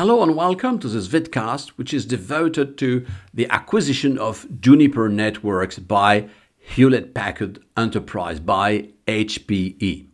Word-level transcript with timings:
Hello 0.00 0.22
and 0.22 0.34
welcome 0.34 0.78
to 0.78 0.88
this 0.88 1.08
vidcast, 1.08 1.72
which 1.76 1.92
is 1.92 2.06
devoted 2.06 2.78
to 2.78 3.04
the 3.34 3.46
acquisition 3.50 4.16
of 4.16 4.46
Juniper 4.58 5.10
Networks 5.10 5.78
by 5.78 6.26
Hewlett 6.56 7.12
Packard 7.12 7.62
Enterprise 7.76 8.40
by 8.40 8.88
HPE. 9.06 10.06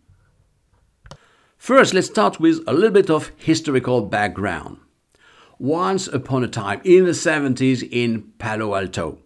First, 1.56 1.94
let's 1.94 2.08
start 2.08 2.40
with 2.40 2.64
a 2.66 2.72
little 2.72 2.90
bit 2.90 3.08
of 3.08 3.30
historical 3.36 4.00
background. 4.00 4.78
Once 5.60 6.08
upon 6.08 6.42
a 6.42 6.48
time 6.48 6.80
in 6.82 7.04
the 7.04 7.12
70s 7.12 7.88
in 7.88 8.32
Palo 8.38 8.74
Alto, 8.74 9.20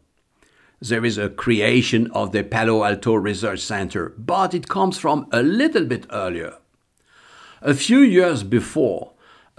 there 0.79 1.07
is 1.07 1.17
a 1.17 1.31
creation 1.31 2.11
of 2.11 2.33
the 2.33 2.45
Palo 2.45 2.85
Alto 2.85 3.15
Research 3.15 3.61
Center, 3.61 4.13
but 4.19 4.53
it 4.53 4.69
comes 4.69 4.99
from 4.99 5.27
a 5.33 5.43
little 5.43 5.87
bit 5.87 6.05
earlier. 6.11 6.59
A 7.63 7.73
few 7.73 8.01
years 8.01 8.43
before, 8.43 9.10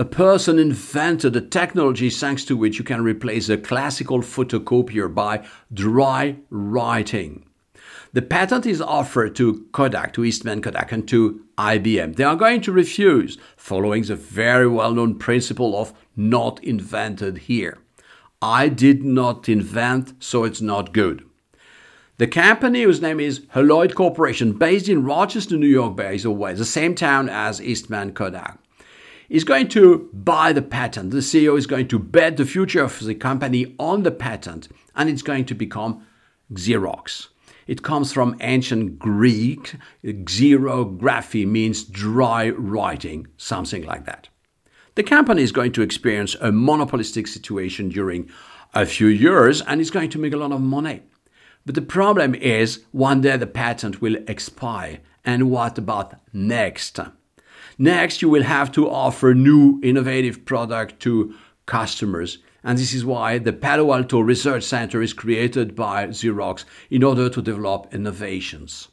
a 0.01 0.05
person 0.05 0.57
invented 0.57 1.35
a 1.35 1.41
technology 1.41 2.09
thanks 2.09 2.43
to 2.43 2.57
which 2.57 2.79
you 2.79 2.83
can 2.83 3.03
replace 3.03 3.49
a 3.49 3.55
classical 3.55 4.17
photocopier 4.21 5.13
by 5.13 5.45
dry 5.71 6.35
writing. 6.49 7.45
The 8.11 8.23
patent 8.23 8.65
is 8.65 8.81
offered 8.81 9.35
to 9.35 9.67
Kodak, 9.71 10.13
to 10.13 10.25
Eastman 10.25 10.63
Kodak, 10.63 10.91
and 10.91 11.07
to 11.09 11.45
IBM. 11.55 12.15
They 12.15 12.23
are 12.23 12.35
going 12.35 12.61
to 12.61 12.71
refuse, 12.71 13.37
following 13.55 14.01
the 14.01 14.15
very 14.15 14.67
well 14.67 14.91
known 14.91 15.19
principle 15.19 15.79
of 15.79 15.93
not 16.15 16.63
invented 16.63 17.37
here. 17.37 17.77
I 18.41 18.69
did 18.69 19.03
not 19.03 19.47
invent, 19.47 20.13
so 20.17 20.45
it's 20.45 20.61
not 20.61 20.93
good. 20.93 21.23
The 22.17 22.25
company, 22.25 22.81
whose 22.81 23.03
name 23.03 23.19
is 23.19 23.45
Haloid 23.49 23.93
Corporation, 23.93 24.53
based 24.53 24.89
in 24.89 25.05
Rochester, 25.05 25.57
New 25.57 25.67
York, 25.67 25.95
by 25.95 26.17
the 26.17 26.31
way, 26.31 26.55
the 26.55 26.65
same 26.65 26.95
town 26.95 27.29
as 27.29 27.61
Eastman 27.61 28.13
Kodak, 28.15 28.57
is 29.31 29.45
going 29.45 29.69
to 29.69 30.09
buy 30.11 30.51
the 30.51 30.61
patent. 30.61 31.11
The 31.11 31.19
CEO 31.19 31.57
is 31.57 31.65
going 31.65 31.87
to 31.87 31.97
bet 31.97 32.35
the 32.35 32.45
future 32.45 32.83
of 32.83 32.99
the 32.99 33.15
company 33.15 33.73
on 33.79 34.03
the 34.03 34.11
patent, 34.11 34.67
and 34.93 35.09
it's 35.09 35.21
going 35.21 35.45
to 35.45 35.55
become 35.55 36.05
Xerox. 36.51 37.29
It 37.65 37.81
comes 37.81 38.11
from 38.11 38.35
ancient 38.41 38.99
Greek. 38.99 39.75
Xerography 40.03 41.47
means 41.47 41.85
dry 41.85 42.49
writing, 42.49 43.27
something 43.37 43.83
like 43.85 44.05
that. 44.05 44.27
The 44.95 45.03
company 45.03 45.43
is 45.43 45.53
going 45.53 45.71
to 45.73 45.81
experience 45.81 46.35
a 46.41 46.51
monopolistic 46.51 47.25
situation 47.27 47.87
during 47.87 48.29
a 48.73 48.85
few 48.85 49.07
years 49.07 49.61
and 49.61 49.79
it's 49.79 49.89
going 49.89 50.09
to 50.09 50.19
make 50.19 50.33
a 50.33 50.37
lot 50.37 50.51
of 50.51 50.59
money. 50.59 51.03
But 51.65 51.75
the 51.75 51.81
problem 51.81 52.35
is 52.35 52.83
one 52.91 53.21
day 53.21 53.37
the 53.37 53.47
patent 53.47 54.01
will 54.01 54.17
expire. 54.27 54.99
And 55.23 55.49
what 55.49 55.77
about 55.77 56.15
next? 56.33 56.99
Next, 57.81 58.21
you 58.21 58.29
will 58.29 58.43
have 58.43 58.71
to 58.73 58.87
offer 58.87 59.33
new 59.33 59.79
innovative 59.81 60.45
product 60.45 60.99
to 60.99 61.33
customers. 61.65 62.37
And 62.63 62.77
this 62.77 62.93
is 62.93 63.03
why 63.03 63.39
the 63.39 63.53
Palo 63.53 63.91
Alto 63.91 64.19
Research 64.19 64.63
Center 64.65 65.01
is 65.01 65.13
created 65.13 65.75
by 65.75 66.05
Xerox 66.09 66.63
in 66.91 67.03
order 67.03 67.27
to 67.27 67.41
develop 67.41 67.91
innovations. 67.91 68.89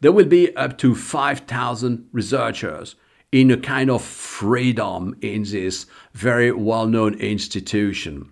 There 0.00 0.10
will 0.10 0.26
be 0.26 0.52
up 0.56 0.76
to 0.78 0.96
5,000 0.96 2.08
researchers 2.10 2.96
in 3.30 3.52
a 3.52 3.56
kind 3.56 3.88
of 3.88 4.02
freedom 4.02 5.14
in 5.20 5.44
this 5.44 5.86
very 6.12 6.50
well 6.50 6.88
known 6.88 7.14
institution. 7.14 8.28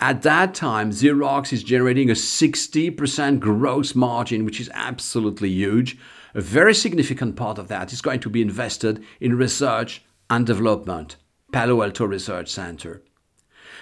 At 0.00 0.20
that 0.20 0.52
time, 0.52 0.90
Xerox 0.90 1.50
is 1.50 1.62
generating 1.62 2.10
a 2.10 2.12
60% 2.12 3.40
gross 3.40 3.94
margin, 3.94 4.44
which 4.44 4.60
is 4.60 4.68
absolutely 4.74 5.48
huge. 5.48 5.96
A 6.34 6.40
very 6.40 6.74
significant 6.74 7.36
part 7.36 7.58
of 7.58 7.68
that 7.68 7.92
is 7.92 8.00
going 8.00 8.20
to 8.20 8.30
be 8.30 8.40
invested 8.40 9.04
in 9.20 9.36
research 9.36 10.02
and 10.30 10.46
development, 10.46 11.16
Palo 11.52 11.82
Alto 11.82 12.06
Research 12.06 12.48
Center. 12.48 13.02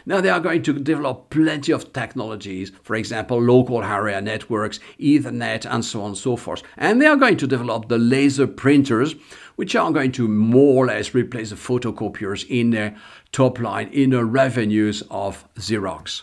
Now 0.06 0.20
they 0.20 0.30
are 0.30 0.40
going 0.40 0.62
to 0.62 0.72
develop 0.72 1.30
plenty 1.30 1.72
of 1.72 1.92
technologies, 1.92 2.72
for 2.82 2.96
example, 2.96 3.40
local 3.40 3.84
area 3.84 4.20
networks, 4.20 4.80
Ethernet, 4.98 5.70
and 5.70 5.84
so 5.84 6.00
on 6.00 6.08
and 6.08 6.19
so 6.19 6.36
forth. 6.36 6.62
And 6.76 7.00
they 7.00 7.06
are 7.06 7.16
going 7.16 7.36
to 7.36 7.47
develop 7.47 7.88
the 7.88 7.98
laser 7.98 8.47
printers, 8.47 9.14
which 9.56 9.76
are 9.76 9.92
going 9.92 10.12
to 10.12 10.26
more 10.26 10.84
or 10.84 10.86
less 10.86 11.14
replace 11.14 11.50
the 11.50 11.56
photocopiers 11.56 12.46
in 12.48 12.70
their 12.70 12.96
top 13.30 13.60
line, 13.60 13.88
in 13.92 14.10
the 14.10 14.25
revenues 14.25 15.02
of 15.10 15.46
Xerox. 15.54 16.22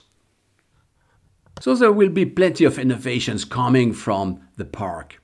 So 1.61 1.75
there 1.75 1.91
will 1.91 2.09
be 2.09 2.25
plenty 2.25 2.65
of 2.65 2.77
innovations 2.77 3.45
coming 3.45 3.93
from 3.93 4.41
the 4.57 4.65
PARC. 4.65 5.21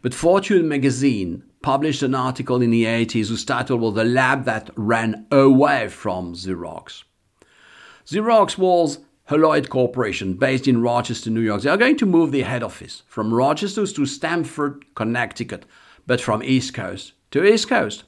But 0.00 0.14
Fortune 0.14 0.68
magazine 0.68 1.42
published 1.60 2.02
an 2.02 2.14
article 2.14 2.62
in 2.62 2.70
the 2.70 2.84
80s 2.84 3.28
whose 3.28 3.44
title 3.44 3.78
was 3.78 3.94
The 3.94 4.04
Lab 4.04 4.44
That 4.44 4.70
Ran 4.76 5.26
Away 5.32 5.88
from 5.88 6.34
Xerox. 6.34 7.02
Xerox 8.06 8.56
was 8.56 9.00
Haloid 9.24 9.68
Corporation, 9.68 10.34
based 10.34 10.68
in 10.68 10.82
Rochester, 10.82 11.30
New 11.30 11.40
York. 11.40 11.62
They 11.62 11.70
are 11.70 11.76
going 11.76 11.96
to 11.96 12.06
move 12.06 12.30
the 12.30 12.42
head 12.42 12.62
office 12.62 13.02
from 13.08 13.34
Rochester 13.34 13.86
to 13.86 14.06
Stamford, 14.06 14.84
Connecticut, 14.94 15.66
but 16.06 16.20
from 16.20 16.42
East 16.42 16.74
Coast 16.74 17.12
to 17.32 17.44
East 17.44 17.68
Coast. 17.68 18.04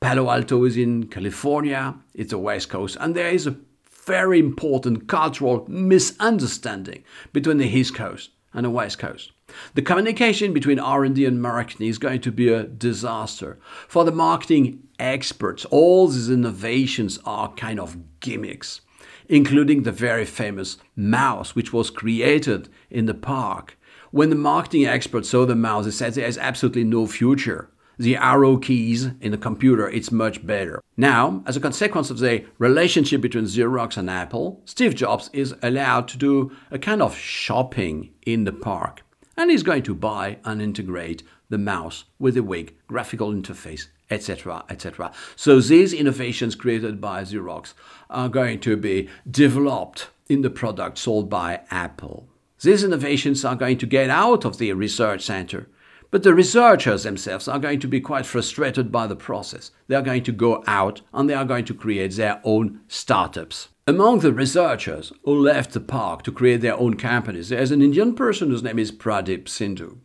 Palo 0.00 0.30
Alto 0.30 0.64
is 0.64 0.76
in 0.76 1.06
California, 1.06 1.94
it's 2.14 2.30
the 2.30 2.38
West 2.38 2.68
Coast, 2.68 2.96
and 3.00 3.14
there 3.14 3.30
is 3.30 3.46
a 3.46 3.56
very 4.04 4.40
important 4.40 5.08
cultural 5.08 5.64
misunderstanding 5.68 7.04
between 7.32 7.58
the 7.58 7.68
East 7.68 7.94
Coast 7.94 8.30
and 8.52 8.64
the 8.64 8.70
West 8.70 8.98
Coast. 8.98 9.32
The 9.74 9.82
communication 9.82 10.52
between 10.52 10.78
R&D 10.78 11.24
and 11.24 11.40
marketing 11.40 11.88
is 11.88 11.98
going 11.98 12.20
to 12.22 12.32
be 12.32 12.48
a 12.48 12.64
disaster. 12.64 13.58
For 13.88 14.04
the 14.04 14.12
marketing 14.12 14.82
experts, 14.98 15.64
all 15.66 16.08
these 16.08 16.30
innovations 16.30 17.18
are 17.24 17.52
kind 17.54 17.80
of 17.80 17.96
gimmicks 18.20 18.80
including 19.28 19.82
the 19.82 19.92
very 19.92 20.24
famous 20.24 20.78
mouse, 20.96 21.54
which 21.54 21.72
was 21.72 21.90
created 21.90 22.68
in 22.90 23.06
the 23.06 23.14
PARC. 23.14 23.76
When 24.10 24.30
the 24.30 24.36
marketing 24.36 24.86
experts 24.86 25.28
saw 25.28 25.44
the 25.44 25.54
mouse, 25.54 25.84
they 25.84 25.90
said 25.90 26.14
there 26.14 26.26
is 26.26 26.38
absolutely 26.38 26.84
no 26.84 27.06
future. 27.06 27.70
The 27.98 28.16
arrow 28.16 28.56
keys 28.56 29.08
in 29.20 29.32
the 29.32 29.38
computer, 29.38 29.88
it's 29.88 30.12
much 30.12 30.46
better. 30.46 30.82
Now, 30.96 31.42
as 31.46 31.56
a 31.56 31.60
consequence 31.60 32.10
of 32.10 32.20
the 32.20 32.44
relationship 32.58 33.20
between 33.20 33.44
Xerox 33.44 33.96
and 33.96 34.08
Apple, 34.08 34.62
Steve 34.64 34.94
Jobs 34.94 35.28
is 35.32 35.54
allowed 35.62 36.08
to 36.08 36.16
do 36.16 36.52
a 36.70 36.78
kind 36.78 37.02
of 37.02 37.16
shopping 37.16 38.10
in 38.24 38.44
the 38.44 38.52
PARC. 38.52 39.02
And 39.38 39.50
he's 39.50 39.62
going 39.62 39.84
to 39.84 39.94
buy 39.94 40.36
and 40.44 40.60
integrate 40.60 41.22
the 41.48 41.56
mouse 41.56 42.04
with 42.18 42.34
the 42.34 42.42
WIG 42.42 42.74
graphical 42.88 43.32
interface 43.32 43.86
etc., 44.10 44.64
etc. 44.70 45.12
So 45.36 45.60
these 45.60 45.92
innovations 45.92 46.54
created 46.54 47.00
by 47.00 47.22
Xerox 47.22 47.74
are 48.10 48.28
going 48.28 48.60
to 48.60 48.76
be 48.76 49.08
developed 49.30 50.08
in 50.28 50.42
the 50.42 50.50
product 50.50 50.98
sold 50.98 51.28
by 51.28 51.60
Apple. 51.70 52.28
These 52.60 52.84
innovations 52.84 53.44
are 53.44 53.56
going 53.56 53.78
to 53.78 53.86
get 53.86 54.10
out 54.10 54.44
of 54.44 54.58
the 54.58 54.72
research 54.72 55.22
center, 55.22 55.68
but 56.10 56.22
the 56.22 56.34
researchers 56.34 57.02
themselves 57.02 57.48
are 57.48 57.58
going 57.58 57.80
to 57.80 57.88
be 57.88 58.00
quite 58.00 58.26
frustrated 58.26 58.90
by 58.90 59.06
the 59.06 59.16
process. 59.16 59.70
They 59.86 59.94
are 59.94 60.02
going 60.02 60.24
to 60.24 60.32
go 60.32 60.64
out 60.66 61.02
and 61.12 61.28
they 61.28 61.34
are 61.34 61.44
going 61.44 61.66
to 61.66 61.74
create 61.74 62.12
their 62.12 62.40
own 62.44 62.80
startups. 62.88 63.68
Among 63.88 64.18
the 64.18 64.34
researchers 64.34 65.14
who 65.24 65.34
left 65.34 65.72
the 65.72 65.80
PARC 65.80 66.22
to 66.24 66.30
create 66.30 66.60
their 66.60 66.76
own 66.78 66.98
companies, 66.98 67.48
there's 67.48 67.70
an 67.70 67.80
Indian 67.80 68.14
person 68.14 68.50
whose 68.50 68.62
name 68.62 68.78
is 68.78 68.92
Pradeep 68.92 69.48
Sindhu. 69.48 69.96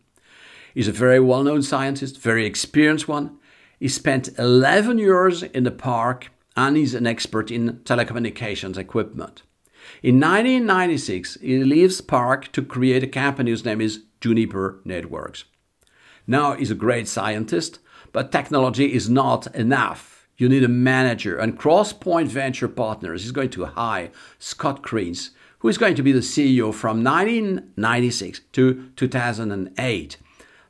He's 0.72 0.88
a 0.88 0.92
very 0.92 1.20
well 1.20 1.42
known 1.42 1.62
scientist, 1.62 2.18
very 2.18 2.46
experienced 2.46 3.08
one, 3.08 3.36
he 3.78 3.88
spent 3.88 4.38
11 4.38 4.96
years 4.96 5.42
in 5.42 5.64
the 5.64 5.70
PARC 5.70 6.30
and 6.56 6.78
he's 6.78 6.94
an 6.94 7.06
expert 7.06 7.50
in 7.50 7.80
telecommunications 7.84 8.78
equipment. 8.78 9.42
In 10.02 10.18
1996, 10.18 11.36
he 11.42 11.62
leaves 11.62 12.00
PARC 12.00 12.50
to 12.52 12.62
create 12.62 13.02
a 13.02 13.06
company 13.06 13.50
whose 13.50 13.66
name 13.66 13.82
is 13.82 14.04
Juniper 14.22 14.80
Networks. 14.86 15.44
Now 16.26 16.54
he's 16.54 16.70
a 16.70 16.74
great 16.74 17.06
scientist, 17.06 17.80
but 18.12 18.32
technology 18.32 18.94
is 18.94 19.10
not 19.10 19.54
enough. 19.54 20.13
You 20.36 20.48
need 20.48 20.64
a 20.64 20.68
manager 20.68 21.38
and 21.38 21.58
Crosspoint 21.58 22.26
Venture 22.26 22.66
Partners 22.68 23.24
is 23.24 23.30
going 23.30 23.50
to 23.50 23.66
hire 23.66 24.10
Scott 24.38 24.82
Kriens, 24.82 25.30
who 25.60 25.68
is 25.68 25.78
going 25.78 25.94
to 25.94 26.02
be 26.02 26.10
the 26.10 26.18
CEO 26.18 26.74
from 26.74 27.04
1996 27.04 28.40
to 28.52 28.90
2008. 28.96 30.16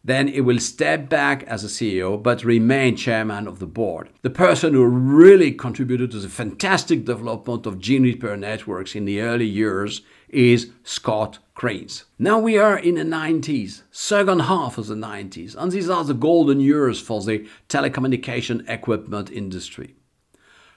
Then 0.07 0.29
he 0.29 0.43
will 0.43 0.59
step 0.59 1.09
back 1.09 1.45
as 1.45 1.65
a 1.65 1.69
CEO 1.69 2.23
but 2.23 2.45
remain 2.45 2.95
chairman 2.95 3.49
of 3.49 3.59
the 3.59 3.67
board. 3.67 4.11
The 4.21 4.29
person 4.29 4.75
who 4.75 4.85
really 4.85 5.51
contributed 5.51 6.11
to 6.11 6.19
the 6.19 6.29
fantastic 6.29 7.07
development 7.07 7.65
of 7.65 7.79
Juniper 7.79 8.37
networks 8.37 8.95
in 8.95 9.07
the 9.07 9.23
early 9.23 9.47
years 9.47 10.03
is 10.29 10.71
Scott 10.83 11.39
Kriens. 11.57 12.05
Now 12.19 12.39
we 12.39 12.59
are 12.59 12.79
in 12.79 12.97
the 12.97 13.03
90s, 13.03 13.83
second 13.91 14.41
half 14.41 14.77
of 14.79 14.89
the 14.89 14.95
90s, 14.95 15.55
and 15.57 15.71
these 15.71 15.89
are 15.89 16.05
the 16.05 16.15
golden 16.15 16.61
years 16.61 17.01
for 17.01 17.23
the 17.23 17.47
telecommunication 17.69 18.69
equipment 18.69 19.31
industry. 19.31 19.95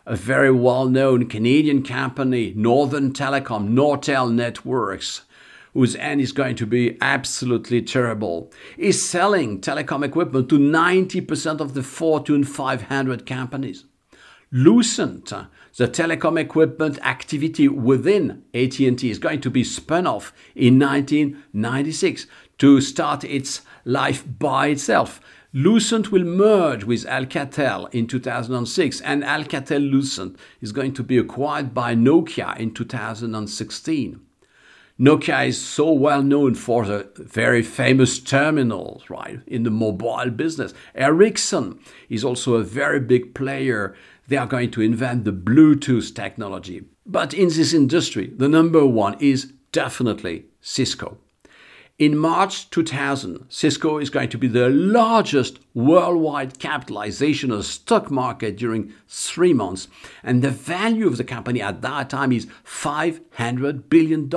A 0.06 0.16
very 0.16 0.52
well 0.52 0.88
known 0.88 1.28
Canadian 1.28 1.84
company, 1.84 2.54
Northern 2.56 3.12
Telecom, 3.12 3.74
Nortel 3.74 4.32
Networks, 4.34 5.24
whose 5.74 5.96
end 5.98 6.22
is 6.22 6.32
going 6.32 6.56
to 6.56 6.66
be 6.66 6.98
absolutely 7.02 7.82
terrible, 7.82 8.52
is 8.78 9.04
selling 9.04 9.60
telecom 9.60 10.04
equipment 10.06 10.50
to 10.50 10.58
90% 10.58 11.60
of 11.60 11.74
the 11.74 11.84
Fortune 11.84 12.44
500 12.44 13.26
companies. 13.26 13.86
Lucent, 14.50 15.34
the 15.76 15.90
telecom 15.90 16.40
equipment 16.40 16.98
activity 17.06 17.68
within 17.68 18.44
AT&T 18.54 19.10
is 19.10 19.20
going 19.20 19.42
to 19.42 19.50
be 19.50 19.62
spun 19.62 20.08
off 20.08 20.32
in 20.56 20.80
1996 20.80 22.28
to 22.58 22.80
start 22.80 23.26
its 23.26 23.62
life 23.84 24.24
by 24.40 24.68
itself. 24.68 25.20
Lucent 25.52 26.14
will 26.14 26.24
merge 26.24 26.86
with 26.86 27.06
Alcatel 27.06 27.94
in 27.94 28.08
2006 28.08 29.02
and 29.02 29.22
Alcatel 29.22 29.92
Lucent 29.92 30.38
is 30.62 30.72
going 30.72 30.94
to 30.94 31.04
be 31.04 31.18
acquired 31.18 31.74
by 31.74 31.94
Nokia 31.94 32.58
in 32.58 32.74
2016. 32.74 34.22
Nokia 35.00 35.48
is 35.48 35.62
so 35.62 35.92
well 35.92 36.24
known 36.24 36.56
for 36.56 36.84
the 36.84 37.08
very 37.18 37.62
famous 37.62 38.18
terminals, 38.18 39.10
right, 39.12 39.40
in 39.46 39.62
the 39.62 39.70
mobile 39.70 40.32
business. 40.32 40.74
Ericsson 40.96 41.80
is 42.10 42.24
also 42.24 42.56
a 42.56 42.64
very 42.64 43.00
big 43.00 43.36
player. 43.36 43.96
They 44.28 44.38
are 44.38 44.48
going 44.48 44.72
to 44.72 44.82
invent 44.82 45.24
the 45.24 45.32
Bluetooth 45.32 46.14
technology. 46.14 46.84
But 47.06 47.34
in 47.34 47.48
this 47.48 47.74
industry, 47.74 48.34
the 48.36 48.50
number 48.50 48.86
one 48.86 49.16
is 49.20 49.54
definitely 49.72 50.46
Cisco. 50.62 51.18
In 51.98 52.16
March 52.16 52.70
2000, 52.70 53.46
Cisco 53.50 53.98
is 53.98 54.12
going 54.12 54.30
to 54.30 54.38
be 54.38 54.48
the 54.48 54.70
largest 54.70 55.60
worldwide 55.74 56.60
capitalization 56.60 57.50
of 57.50 57.58
the 57.58 57.64
stock 57.64 58.12
market 58.12 58.56
during 58.58 58.94
three 59.08 59.54
months. 59.54 59.88
And 60.24 60.44
the 60.44 60.52
value 60.52 61.08
of 61.08 61.18
the 61.18 61.24
company 61.24 61.60
at 61.62 61.82
that 61.82 62.10
time 62.10 62.32
is 62.32 62.48
$500 62.66 63.90
billion 63.90 64.30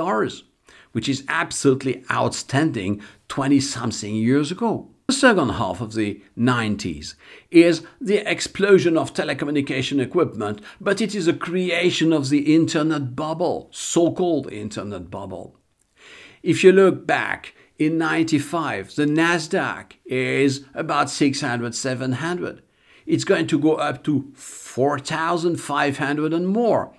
which 0.91 1.07
is 1.07 1.23
absolutely 1.27 2.03
outstanding 2.11 3.01
20 3.29 3.59
something 3.59 4.15
years 4.15 4.51
ago. 4.51 4.90
The 5.11 5.17
second 5.17 5.49
half 5.49 5.81
of 5.81 5.93
the 5.93 6.21
90s 6.37 7.15
is 7.51 7.83
the 7.99 8.19
explosion 8.31 8.97
of 8.97 9.13
telecommunication 9.13 10.01
equipment, 10.01 10.61
but 10.79 11.01
it 11.01 11.13
is 11.13 11.27
a 11.27 11.33
creation 11.33 12.13
of 12.13 12.29
the 12.29 12.55
internet 12.55 13.13
bubble, 13.13 13.67
so 13.73 14.13
called 14.13 14.49
internet 14.49 15.11
bubble. 15.11 15.57
If 16.43 16.63
you 16.63 16.71
look 16.71 17.05
back, 17.05 17.53
in 17.77 17.97
95, 17.97 18.95
the 18.95 19.05
Nasdaq 19.05 19.95
is 20.05 20.63
about 20.73 21.09
600, 21.09 21.75
700. 21.75 22.61
It's 23.05 23.25
going 23.25 23.47
to 23.47 23.59
go 23.59 23.75
up 23.75 24.05
to 24.05 24.31
4,500 24.33 26.33
and 26.33 26.47
more 26.47 26.95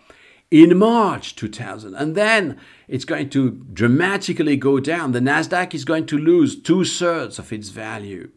in 0.52 0.76
March 0.76 1.34
2000. 1.34 1.94
And 1.94 2.14
then 2.14 2.60
it's 2.87 3.06
going 3.06 3.31
to 3.31 3.52
dramatically 3.72 4.56
go 4.58 4.78
down. 4.81 5.12
The 5.12 5.20
Nasdaq 5.20 5.72
is 5.72 5.87
going 5.87 6.04
to 6.06 6.19
lose 6.19 6.60
two 6.60 6.84
thirds 6.84 7.38
of 7.38 7.52
its 7.54 7.70
value, 7.70 8.31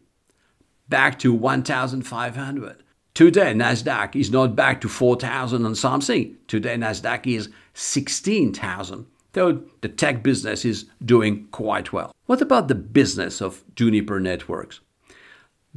back 0.88 1.18
to 1.18 1.34
1,500. 1.34 2.82
Today, 3.12 3.52
Nasdaq 3.52 4.16
is 4.16 4.30
not 4.30 4.56
back 4.56 4.80
to 4.80 4.88
4,000 4.88 5.66
and 5.66 5.76
something. 5.76 6.36
Today, 6.48 6.76
Nasdaq 6.76 7.26
is 7.26 7.50
16,000. 7.74 9.06
Though 9.32 9.62
the 9.82 9.88
tech 9.90 10.22
business 10.22 10.64
is 10.64 10.86
doing 11.04 11.48
quite 11.50 11.92
well. 11.92 12.14
What 12.24 12.40
about 12.40 12.68
the 12.68 12.74
business 12.74 13.42
of 13.42 13.62
Juniper 13.74 14.20
Networks? 14.20 14.80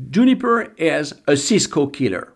Juniper 0.10 0.74
is 0.78 1.14
a 1.28 1.36
Cisco 1.36 1.88
killer 1.88 2.32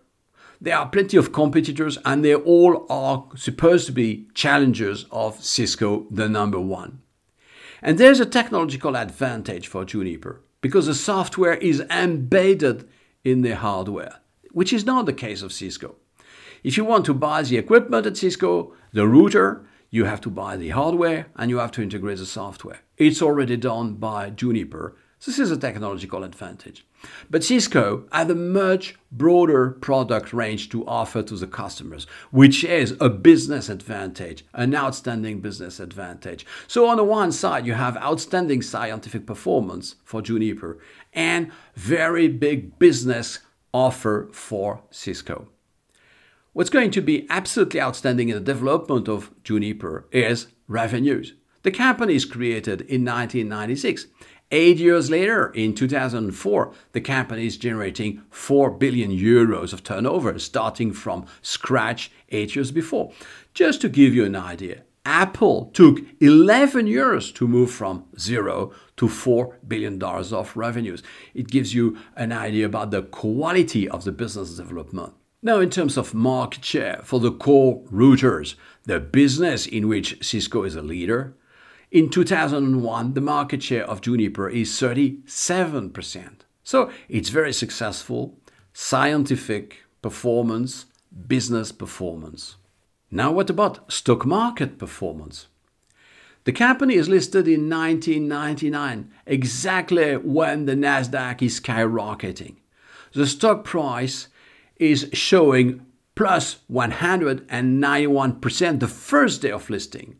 there 0.63 0.77
are 0.77 0.87
plenty 0.87 1.17
of 1.17 1.33
competitors 1.33 1.97
and 2.05 2.23
they 2.23 2.33
all 2.33 2.85
are 2.89 3.27
supposed 3.35 3.85
to 3.85 3.91
be 3.91 4.29
challengers 4.33 5.05
of 5.11 5.43
Cisco, 5.43 6.07
the 6.09 6.29
number 6.29 6.59
one. 6.59 7.01
And 7.81 7.97
there's 7.97 8.21
a 8.21 8.25
technological 8.25 8.95
advantage 8.95 9.67
for 9.67 9.83
Juniper 9.83 10.41
because 10.61 10.85
the 10.85 10.95
software 10.95 11.55
is 11.55 11.81
embedded 11.91 12.87
in 13.25 13.41
the 13.41 13.57
hardware, 13.57 14.21
which 14.53 14.71
is 14.71 14.85
not 14.85 15.05
the 15.05 15.11
case 15.11 15.41
of 15.41 15.51
Cisco. 15.51 15.97
If 16.63 16.77
you 16.77 16.85
want 16.85 17.03
to 17.07 17.13
buy 17.13 17.43
the 17.43 17.57
equipment 17.57 18.05
at 18.05 18.15
Cisco, 18.15 18.73
the 18.93 19.05
router, 19.05 19.65
you 19.89 20.05
have 20.05 20.21
to 20.21 20.29
buy 20.29 20.55
the 20.55 20.69
hardware 20.69 21.27
and 21.35 21.49
you 21.49 21.57
have 21.57 21.71
to 21.71 21.81
integrate 21.81 22.19
the 22.19 22.25
software. 22.25 22.79
It's 22.97 23.21
already 23.21 23.57
done 23.57 23.95
by 23.95 24.29
Juniper 24.29 24.95
this 25.25 25.39
is 25.39 25.51
a 25.51 25.57
technological 25.57 26.25
advantage. 26.25 26.85
But 27.29 27.43
Cisco 27.43 28.05
had 28.11 28.29
a 28.31 28.35
much 28.35 28.95
broader 29.11 29.71
product 29.71 30.33
range 30.33 30.69
to 30.69 30.85
offer 30.87 31.21
to 31.23 31.35
the 31.35 31.47
customers, 31.47 32.05
which 32.31 32.63
is 32.63 32.95
a 32.99 33.09
business 33.09 33.69
advantage, 33.69 34.45
an 34.53 34.75
outstanding 34.75 35.41
business 35.41 35.79
advantage. 35.79 36.45
So, 36.67 36.87
on 36.87 36.97
the 36.97 37.03
one 37.03 37.31
side, 37.31 37.65
you 37.65 37.73
have 37.73 37.97
outstanding 37.97 38.61
scientific 38.61 39.25
performance 39.25 39.95
for 40.03 40.21
Juniper 40.21 40.79
and 41.13 41.51
very 41.75 42.27
big 42.27 42.79
business 42.79 43.39
offer 43.73 44.29
for 44.31 44.83
Cisco. 44.91 45.47
What's 46.53 46.69
going 46.69 46.91
to 46.91 47.01
be 47.01 47.25
absolutely 47.29 47.81
outstanding 47.81 48.29
in 48.29 48.35
the 48.35 48.41
development 48.41 49.09
of 49.09 49.31
Juniper 49.43 50.07
is 50.11 50.47
revenues. 50.67 51.33
The 51.63 51.71
company 51.71 52.15
is 52.15 52.25
created 52.25 52.81
in 52.81 53.05
1996 53.05 54.07
Eight 54.55 54.77
years 54.77 55.09
later, 55.09 55.47
in 55.55 55.73
2004, 55.73 56.71
the 56.91 57.01
company 57.01 57.47
is 57.47 57.57
generating 57.57 58.21
4 58.29 58.69
billion 58.69 59.09
euros 59.09 59.73
of 59.73 59.81
turnover, 59.83 60.37
starting 60.37 60.93
from 60.93 61.25
scratch 61.41 62.11
eight 62.29 62.55
years 62.55 62.69
before. 62.69 63.11
Just 63.55 63.81
to 63.81 63.89
give 63.89 64.13
you 64.13 64.25
an 64.25 64.35
idea, 64.35 64.83
Apple 65.07 65.71
took 65.73 66.01
11 66.19 66.85
years 66.85 67.31
to 67.31 67.47
move 67.47 67.71
from 67.71 68.05
zero 68.19 68.71
to 68.97 69.07
$4 69.07 69.55
billion 69.67 69.99
of 70.03 70.55
revenues. 70.55 71.01
It 71.33 71.47
gives 71.47 71.73
you 71.73 71.97
an 72.15 72.31
idea 72.31 72.67
about 72.67 72.91
the 72.91 73.01
quality 73.01 73.89
of 73.89 74.03
the 74.03 74.11
business 74.11 74.57
development. 74.57 75.15
Now, 75.41 75.61
in 75.61 75.71
terms 75.71 75.97
of 75.97 76.13
market 76.13 76.63
share 76.63 77.01
for 77.03 77.19
the 77.19 77.31
core 77.31 77.81
routers, 77.91 78.53
the 78.83 78.99
business 78.99 79.65
in 79.65 79.87
which 79.87 80.23
Cisco 80.23 80.61
is 80.61 80.75
a 80.75 80.83
leader, 80.83 81.33
in 81.93 82.09
2001, 82.09 83.13
the 83.13 83.21
market 83.21 83.61
share 83.61 83.87
of 83.87 84.01
Juniper 84.01 84.49
is 84.49 84.71
37%. 84.71 86.39
So 86.63 86.89
it's 87.07 87.29
very 87.29 87.53
successful, 87.53 88.35
scientific 88.73 89.83
performance, 90.01 90.87
business 91.27 91.71
performance. 91.71 92.55
Now, 93.11 93.31
what 93.31 93.51
about 93.51 93.93
stock 93.93 94.25
market 94.25 94.79
performance? 94.79 95.45
The 96.45 96.51
company 96.51 96.95
is 96.95 97.07
listed 97.07 97.47
in 97.47 97.69
1999, 97.69 99.11
exactly 99.27 100.17
when 100.17 100.65
the 100.65 100.73
Nasdaq 100.73 101.43
is 101.43 101.61
skyrocketing. 101.61 102.55
The 103.13 103.27
stock 103.27 103.63
price 103.63 104.29
is 104.77 105.09
showing 105.13 105.85
plus 106.15 106.57
191% 106.71 108.79
the 108.79 108.87
first 108.87 109.43
day 109.43 109.51
of 109.51 109.69
listing. 109.69 110.19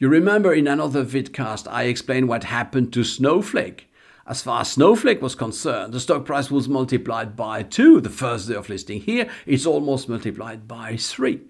You 0.00 0.08
remember 0.08 0.54
in 0.54 0.66
another 0.66 1.04
vidcast, 1.04 1.70
I 1.70 1.82
explained 1.82 2.26
what 2.26 2.44
happened 2.44 2.90
to 2.94 3.04
Snowflake. 3.04 3.92
As 4.26 4.40
far 4.40 4.62
as 4.62 4.70
Snowflake 4.70 5.20
was 5.20 5.34
concerned, 5.34 5.92
the 5.92 6.00
stock 6.00 6.24
price 6.24 6.50
was 6.50 6.70
multiplied 6.70 7.36
by 7.36 7.62
two 7.62 8.00
the 8.00 8.08
first 8.08 8.48
day 8.48 8.54
of 8.54 8.70
listing. 8.70 9.02
Here, 9.02 9.28
it's 9.44 9.66
almost 9.66 10.08
multiplied 10.08 10.66
by 10.66 10.96
three. 10.96 11.42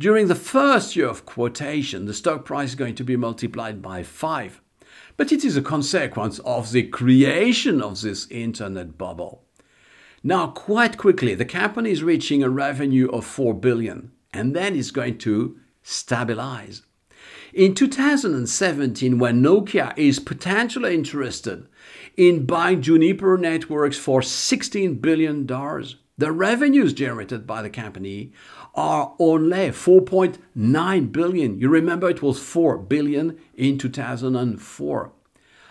During 0.00 0.26
the 0.26 0.34
first 0.34 0.96
year 0.96 1.06
of 1.06 1.26
quotation, 1.26 2.06
the 2.06 2.12
stock 2.12 2.44
price 2.44 2.70
is 2.70 2.74
going 2.74 2.96
to 2.96 3.04
be 3.04 3.14
multiplied 3.14 3.80
by 3.80 4.02
five. 4.02 4.60
But 5.16 5.30
it 5.30 5.44
is 5.44 5.56
a 5.56 5.62
consequence 5.62 6.40
of 6.40 6.72
the 6.72 6.82
creation 6.82 7.80
of 7.80 8.00
this 8.00 8.26
internet 8.32 8.98
bubble. 8.98 9.44
Now, 10.24 10.48
quite 10.48 10.98
quickly, 10.98 11.36
the 11.36 11.44
company 11.44 11.92
is 11.92 12.02
reaching 12.02 12.42
a 12.42 12.50
revenue 12.50 13.08
of 13.10 13.24
4 13.24 13.54
billion, 13.54 14.10
and 14.32 14.56
then 14.56 14.74
it's 14.74 14.90
going 14.90 15.18
to 15.18 15.60
stabilize. 15.84 16.82
In 17.56 17.74
2017, 17.74 19.18
when 19.18 19.42
Nokia 19.42 19.96
is 19.96 20.18
potentially 20.18 20.94
interested 20.94 21.66
in 22.14 22.44
buying 22.44 22.82
Juniper 22.82 23.38
Networks 23.38 23.96
for 23.96 24.20
$16 24.20 25.00
billion, 25.00 25.46
the 25.46 26.32
revenues 26.32 26.92
generated 26.92 27.46
by 27.46 27.62
the 27.62 27.70
company 27.70 28.30
are 28.74 29.14
only 29.18 29.70
4.9 29.70 31.12
billion. 31.12 31.58
You 31.58 31.70
remember 31.70 32.10
it 32.10 32.20
was 32.20 32.38
4 32.38 32.76
billion 32.76 33.38
in 33.54 33.78
2004. 33.78 35.12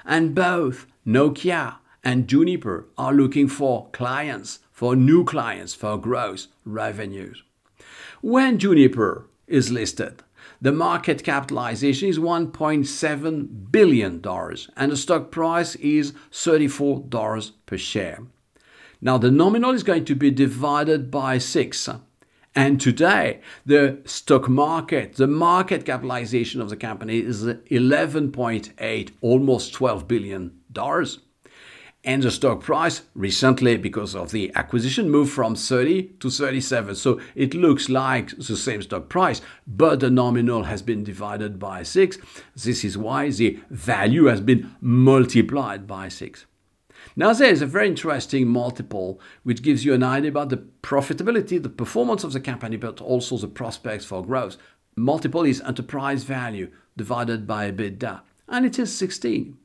And 0.05 0.33
both 0.33 0.87
Nokia 1.05 1.75
and 2.03 2.27
Juniper 2.27 2.87
are 2.97 3.13
looking 3.13 3.47
for 3.47 3.89
clients, 3.91 4.57
for 4.71 4.95
new 4.95 5.23
clients, 5.23 5.75
for 5.75 5.99
growth 5.99 6.47
revenues. 6.65 7.43
When 8.21 8.57
Juniper 8.57 9.27
is 9.45 9.69
listed, 9.69 10.23
the 10.65 10.71
market 10.71 11.23
capitalization 11.23 12.09
is 12.09 12.17
$1.7 12.17 13.71
billion 13.71 14.13
and 14.75 14.91
the 14.91 14.97
stock 14.97 15.29
price 15.29 15.75
is 15.75 16.13
$34 16.31 17.51
per 17.67 17.77
share. 17.77 18.23
Now, 18.99 19.19
the 19.19 19.29
nominal 19.29 19.75
is 19.75 19.83
going 19.83 20.05
to 20.05 20.15
be 20.15 20.31
divided 20.31 21.11
by 21.11 21.37
six. 21.37 21.87
And 22.55 22.81
today, 22.81 23.41
the 23.63 23.99
stock 24.05 24.49
market, 24.49 25.17
the 25.17 25.27
market 25.27 25.85
capitalization 25.85 26.61
of 26.61 26.71
the 26.71 26.77
company 26.77 27.19
is 27.19 27.43
11.8, 27.43 29.11
almost 29.21 29.71
$12 29.75 30.07
billion. 30.07 30.51
And 32.05 32.21
the 32.21 32.29
stock 32.29 32.61
price 32.61 33.01
recently, 33.15 33.77
because 33.77 34.13
of 34.13 34.29
the 34.29 34.51
acquisition, 34.53 35.09
moved 35.09 35.33
from 35.33 35.55
30 35.55 36.03
to 36.19 36.29
37. 36.29 36.93
So 36.93 37.19
it 37.33 37.55
looks 37.55 37.89
like 37.89 38.29
the 38.37 38.55
same 38.55 38.83
stock 38.83 39.09
price, 39.09 39.41
but 39.65 40.01
the 40.01 40.11
nominal 40.11 40.65
has 40.65 40.83
been 40.83 41.03
divided 41.03 41.57
by 41.57 41.81
6. 41.81 42.19
This 42.55 42.83
is 42.83 42.95
why 42.95 43.31
the 43.31 43.59
value 43.71 44.25
has 44.25 44.39
been 44.39 44.75
multiplied 44.81 45.87
by 45.87 46.09
6. 46.09 46.45
Now, 47.15 47.33
there 47.33 47.49
is 47.49 47.63
a 47.63 47.65
very 47.65 47.87
interesting 47.87 48.47
multiple 48.47 49.19
which 49.41 49.63
gives 49.63 49.83
you 49.83 49.93
an 49.95 50.03
idea 50.03 50.29
about 50.29 50.49
the 50.49 50.63
profitability, 50.83 51.61
the 51.61 51.69
performance 51.69 52.23
of 52.23 52.33
the 52.33 52.39
company, 52.39 52.77
but 52.77 53.01
also 53.01 53.37
the 53.37 53.47
prospects 53.47 54.05
for 54.05 54.23
growth. 54.23 54.57
Multiple 54.95 55.43
is 55.43 55.59
enterprise 55.61 56.23
value 56.23 56.69
divided 56.95 57.47
by 57.47 57.71
EBITDA, 57.71 58.21
and 58.47 58.63
it 58.63 58.77
is 58.77 58.95
16, 58.95 59.57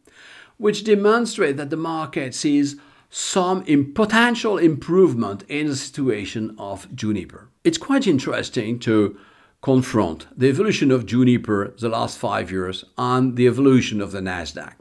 which 0.60 0.84
demonstrates 0.84 1.56
that 1.56 1.70
the 1.70 1.76
market 1.76 2.34
sees 2.34 2.76
some 3.08 3.64
potential 3.94 4.58
improvement 4.58 5.42
in 5.48 5.66
the 5.66 5.74
situation 5.74 6.54
of 6.58 6.94
Juniper. 6.94 7.48
It's 7.64 7.78
quite 7.78 8.06
interesting 8.06 8.78
to 8.80 9.18
confront 9.62 10.26
the 10.38 10.48
evolution 10.48 10.90
of 10.90 11.06
Juniper 11.06 11.74
the 11.78 11.88
last 11.88 12.18
five 12.18 12.50
years 12.50 12.84
and 12.98 13.36
the 13.36 13.46
evolution 13.46 14.02
of 14.02 14.12
the 14.12 14.20
Nasdaq. 14.20 14.74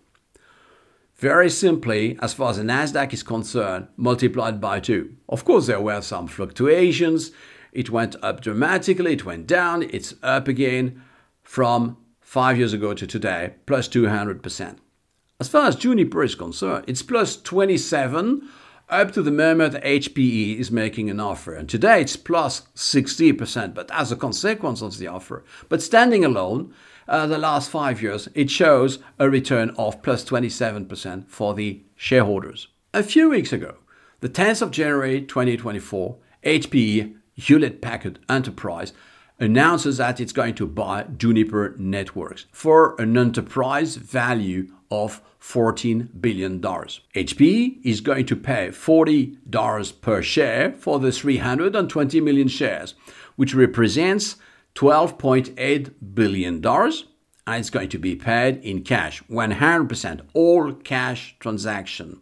Very 1.15 1.49
simply, 1.49 2.19
as 2.21 2.33
far 2.33 2.51
as 2.51 2.57
the 2.57 2.63
Nasdaq 2.63 3.13
is 3.13 3.23
concerned, 3.23 3.87
multiplied 3.95 4.59
by 4.59 4.81
two. 4.81 5.15
Of 5.29 5.45
course, 5.45 5.67
there 5.67 5.79
were 5.79 6.01
some 6.01 6.27
fluctuations. 6.27 7.31
It 7.71 7.89
went 7.89 8.17
up 8.21 8.41
dramatically, 8.41 9.13
it 9.13 9.25
went 9.25 9.47
down, 9.47 9.83
it's 9.83 10.13
up 10.23 10.49
again 10.49 11.01
from 11.41 11.95
five 12.19 12.57
years 12.57 12.73
ago 12.73 12.93
to 12.93 13.07
today, 13.07 13.53
plus 13.65 13.87
200%. 13.87 14.77
As 15.41 15.47
far 15.47 15.67
as 15.67 15.77
Juniper 15.77 16.21
is 16.21 16.35
concerned, 16.35 16.83
it's 16.85 17.01
plus 17.01 17.37
27 17.41 18.49
up 18.89 19.13
to 19.13 19.21
the 19.21 19.31
moment 19.31 19.75
HPE 19.75 20.59
is 20.59 20.69
making 20.69 21.09
an 21.09 21.21
offer. 21.21 21.53
And 21.53 21.69
today 21.69 22.01
it's 22.01 22.17
plus 22.17 22.63
60%, 22.75 23.73
but 23.73 23.89
as 23.93 24.11
a 24.11 24.17
consequence 24.17 24.81
of 24.81 24.97
the 24.97 25.07
offer. 25.07 25.45
But 25.69 25.81
standing 25.81 26.25
alone, 26.25 26.73
uh, 27.07 27.25
the 27.25 27.37
last 27.37 27.69
five 27.69 28.01
years, 28.01 28.27
it 28.35 28.51
shows 28.51 28.99
a 29.17 29.29
return 29.29 29.69
of 29.77 30.03
plus 30.03 30.25
27% 30.25 31.29
for 31.29 31.53
the 31.53 31.83
shareholders. 31.95 32.67
A 32.93 33.01
few 33.01 33.29
weeks 33.29 33.53
ago, 33.53 33.75
the 34.19 34.27
10th 34.27 34.61
of 34.61 34.71
January 34.71 35.21
2024, 35.21 36.17
HPE 36.43 37.15
Hewlett 37.35 37.81
Packard 37.81 38.19
Enterprise 38.27 38.91
announces 39.39 39.97
that 39.97 40.19
it's 40.19 40.33
going 40.33 40.55
to 40.55 40.67
buy 40.67 41.05
Juniper 41.17 41.75
Networks 41.77 42.45
for 42.51 42.99
an 42.99 43.17
enterprise 43.17 43.95
value 43.95 44.67
of 44.91 45.21
$14 45.41 46.09
billion. 46.19 46.59
HP 46.59 47.79
is 47.83 48.01
going 48.01 48.25
to 48.25 48.35
pay 48.35 48.69
$40 48.69 50.01
per 50.01 50.21
share 50.21 50.73
for 50.73 50.99
the 50.99 51.11
320 51.11 52.21
million 52.21 52.47
shares, 52.47 52.95
which 53.35 53.53
represents 53.53 54.35
$12.8 54.75 55.93
billion. 56.13 56.65
And 56.65 57.59
it's 57.59 57.69
going 57.69 57.89
to 57.89 57.97
be 57.97 58.15
paid 58.15 58.63
in 58.63 58.83
cash, 58.83 59.23
100%, 59.23 60.21
all 60.33 60.73
cash 60.73 61.35
transaction. 61.39 62.19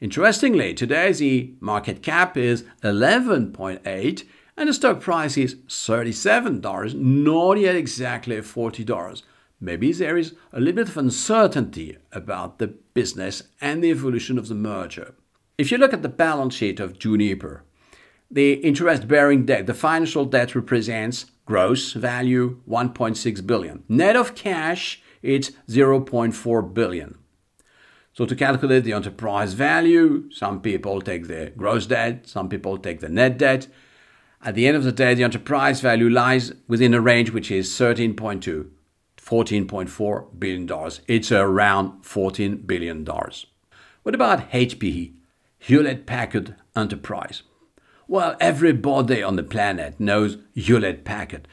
Interestingly, 0.00 0.74
today 0.74 1.12
the 1.12 1.54
market 1.60 2.02
cap 2.02 2.36
is 2.36 2.64
11.8 2.82 4.24
and 4.56 4.68
the 4.68 4.74
stock 4.74 5.00
price 5.00 5.36
is 5.36 5.56
$37, 5.68 6.94
not 6.94 7.58
yet 7.58 7.74
exactly 7.74 8.36
$40. 8.36 9.22
Maybe 9.60 9.92
there 9.92 10.16
is 10.16 10.34
a 10.52 10.60
little 10.60 10.76
bit 10.76 10.88
of 10.88 10.96
uncertainty 10.96 11.96
about 12.12 12.58
the 12.58 12.68
business 12.68 13.44
and 13.60 13.82
the 13.82 13.90
evolution 13.90 14.38
of 14.38 14.48
the 14.48 14.54
merger. 14.54 15.14
If 15.56 15.72
you 15.72 15.78
look 15.78 15.92
at 15.92 16.02
the 16.02 16.08
balance 16.08 16.54
sheet 16.54 16.80
of 16.80 16.98
Juniper, 16.98 17.64
the 18.30 18.54
interest 18.54 19.06
bearing 19.06 19.46
debt, 19.46 19.66
the 19.66 19.74
financial 19.74 20.24
debt 20.24 20.54
represents 20.54 21.26
gross 21.46 21.92
value 21.92 22.60
1.6 22.68 23.46
billion. 23.46 23.84
Net 23.88 24.16
of 24.16 24.34
cash, 24.34 25.02
it's 25.22 25.50
0.4 25.68 26.74
billion. 26.74 27.18
So 28.12 28.26
to 28.26 28.36
calculate 28.36 28.84
the 28.84 28.92
enterprise 28.92 29.54
value, 29.54 30.30
some 30.30 30.60
people 30.60 31.00
take 31.00 31.26
the 31.26 31.52
gross 31.56 31.86
debt, 31.86 32.28
some 32.28 32.48
people 32.48 32.78
take 32.78 33.00
the 33.00 33.08
net 33.08 33.38
debt. 33.38 33.66
At 34.44 34.54
the 34.54 34.66
end 34.66 34.76
of 34.76 34.84
the 34.84 34.92
day, 34.92 35.14
the 35.14 35.24
enterprise 35.24 35.80
value 35.80 36.10
lies 36.10 36.52
within 36.68 36.92
a 36.92 37.00
range 37.00 37.30
which 37.30 37.50
is 37.50 37.70
13.2, 37.70 38.68
14.4 39.16 40.38
billion 40.38 40.66
dollars. 40.66 41.00
It's 41.08 41.32
around 41.32 42.04
14 42.04 42.58
billion 42.58 43.04
dollars. 43.04 43.46
What 44.02 44.14
about 44.14 44.50
HPE, 44.50 45.14
Hewlett 45.60 46.04
Packard 46.04 46.56
Enterprise? 46.76 47.42
Well, 48.06 48.36
everybody 48.38 49.22
on 49.22 49.36
the 49.36 49.42
planet 49.42 49.98
knows 49.98 50.36
Hewlett 50.54 51.06
Packard 51.06 51.48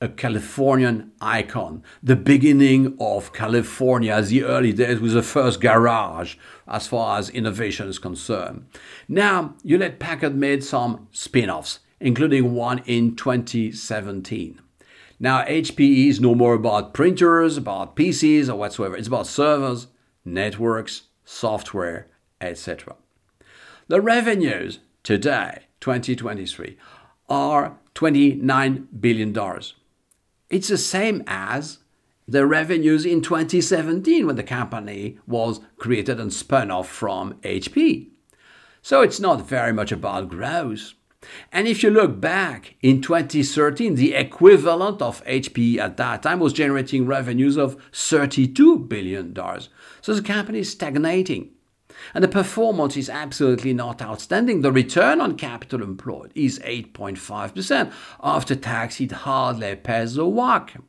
a 0.00 0.08
Californian 0.08 1.10
icon, 1.22 1.82
the 2.02 2.16
beginning 2.16 2.96
of 3.00 3.32
California, 3.32 4.20
the 4.20 4.44
early 4.44 4.72
days 4.72 5.00
with 5.00 5.14
the 5.14 5.22
first 5.22 5.60
garage 5.60 6.36
as 6.68 6.86
far 6.86 7.18
as 7.18 7.30
innovation 7.30 7.88
is 7.88 7.98
concerned. 7.98 8.66
Now, 9.08 9.54
Hewlett 9.64 9.98
Packard 9.98 10.36
made 10.36 10.62
some 10.62 11.08
spin 11.12 11.48
offs, 11.48 11.78
including 12.00 12.54
one 12.54 12.82
in 12.86 13.16
2017. 13.16 14.60
Now, 15.18 15.42
HPE 15.44 16.08
is 16.08 16.20
no 16.20 16.34
more 16.34 16.54
about 16.54 16.92
printers, 16.92 17.56
about 17.56 17.96
PCs, 17.96 18.48
or 18.48 18.56
whatsoever. 18.56 18.96
It's 18.96 19.08
about 19.08 19.26
servers, 19.26 19.86
networks, 20.24 21.04
software, 21.24 22.08
etc. 22.40 22.96
The 23.88 24.00
revenues 24.00 24.80
today, 25.02 25.64
2023, 25.80 26.76
are 27.28 27.78
$29 27.94 28.86
billion. 29.00 29.60
It's 30.50 30.68
the 30.68 30.78
same 30.78 31.24
as 31.26 31.78
the 32.28 32.46
revenues 32.46 33.06
in 33.06 33.22
2017 33.22 34.26
when 34.26 34.36
the 34.36 34.42
company 34.42 35.18
was 35.26 35.60
created 35.76 36.20
and 36.20 36.32
spun 36.32 36.70
off 36.70 36.88
from 36.88 37.34
HP. 37.42 38.08
So 38.82 39.00
it's 39.00 39.20
not 39.20 39.48
very 39.48 39.72
much 39.72 39.92
about 39.92 40.28
growth. 40.28 40.92
And 41.52 41.66
if 41.66 41.82
you 41.82 41.90
look 41.90 42.20
back 42.20 42.74
in 42.82 43.00
2013, 43.00 43.94
the 43.94 44.14
equivalent 44.14 45.00
of 45.02 45.24
HP 45.24 45.78
at 45.78 45.96
that 45.96 46.22
time 46.22 46.40
was 46.40 46.52
generating 46.52 47.06
revenues 47.06 47.56
of 47.56 47.76
$32 47.92 48.88
billion. 48.88 49.34
So 50.00 50.14
the 50.14 50.22
company 50.22 50.60
is 50.60 50.70
stagnating. 50.70 51.50
And 52.14 52.22
the 52.22 52.28
performance 52.28 52.96
is 52.96 53.08
absolutely 53.08 53.72
not 53.72 54.02
outstanding. 54.02 54.60
The 54.60 54.72
return 54.72 55.20
on 55.20 55.36
capital 55.36 55.82
employed 55.82 56.30
is 56.34 56.58
8.5%. 56.60 57.92
After 58.22 58.54
tax, 58.54 59.00
it 59.00 59.12
hardly 59.12 59.76
pays 59.76 60.14
the 60.14 60.24
WACC. 60.24 60.82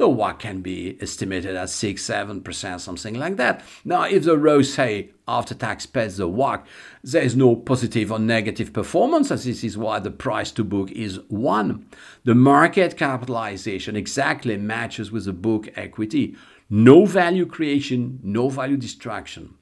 Oh, 0.00 0.10
the 0.10 0.16
WACC 0.16 0.38
can 0.40 0.60
be 0.60 0.98
estimated 1.00 1.54
at 1.54 1.70
6 1.70 2.02
7%, 2.02 2.80
something 2.80 3.14
like 3.14 3.36
that. 3.36 3.62
Now, 3.84 4.04
if 4.04 4.24
the 4.24 4.36
ROCE 4.36 5.10
after 5.28 5.54
tax 5.54 5.86
pays 5.86 6.16
the 6.16 6.28
WACC, 6.28 6.64
there 7.02 7.22
is 7.22 7.36
no 7.36 7.54
positive 7.54 8.10
or 8.10 8.18
negative 8.18 8.72
performance, 8.72 9.30
as 9.30 9.44
this 9.44 9.62
is 9.62 9.78
why 9.78 10.00
the 10.00 10.10
price 10.10 10.50
to 10.52 10.64
book 10.64 10.90
is 10.90 11.20
1. 11.28 11.86
The 12.24 12.34
market 12.34 12.96
capitalization 12.96 13.94
exactly 13.96 14.56
matches 14.56 15.12
with 15.12 15.26
the 15.26 15.32
book 15.32 15.68
equity. 15.76 16.36
No 16.68 17.06
value 17.06 17.46
creation, 17.46 18.18
no 18.22 18.48
value 18.48 18.76
destruction 18.76 19.54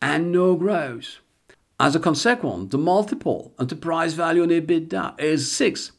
and 0.00 0.32
no 0.32 0.54
growth. 0.54 1.18
As 1.80 1.94
a 1.94 2.00
consequence, 2.00 2.70
the 2.70 2.78
multiple 2.78 3.54
enterprise 3.58 4.14
value 4.14 4.42
on 4.42 4.48
EBITDA 4.48 5.20
is 5.20 5.50
6. 5.52 5.92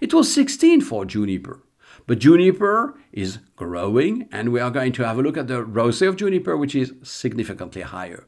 It 0.00 0.14
was 0.14 0.32
16 0.32 0.80
for 0.82 1.04
Juniper. 1.04 1.63
But 2.06 2.18
Juniper 2.18 2.98
is 3.12 3.38
growing, 3.56 4.28
and 4.30 4.52
we 4.52 4.60
are 4.60 4.70
going 4.70 4.92
to 4.92 5.06
have 5.06 5.18
a 5.18 5.22
look 5.22 5.38
at 5.38 5.48
the 5.48 5.64
ROCE 5.64 6.02
of 6.02 6.16
Juniper, 6.16 6.56
which 6.56 6.74
is 6.74 6.92
significantly 7.02 7.82
higher. 7.82 8.26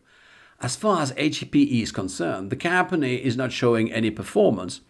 As 0.60 0.76
far 0.76 1.02
as 1.02 1.12
HPE 1.12 1.82
is 1.82 1.92
concerned, 1.92 2.48
the 2.50 2.56
company 2.56 3.16
is 3.16 3.36
not 3.36 3.52
showing 3.52 3.92
any 3.92 4.10
performance, 4.10 4.80